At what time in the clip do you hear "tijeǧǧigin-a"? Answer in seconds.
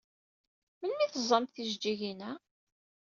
1.53-2.31